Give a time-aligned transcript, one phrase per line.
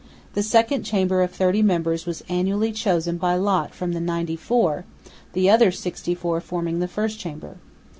[0.33, 4.83] The Second Chamber of thirty members was annually chosen by lot from the ninety four,
[5.33, 7.57] the other sixty four forming the First Chamber.